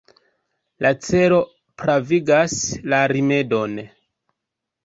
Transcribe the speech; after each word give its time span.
La 0.85 0.91
celo 1.07 1.37
pravigas 1.83 2.57
la 2.95 3.03
rimedon. 3.15 3.81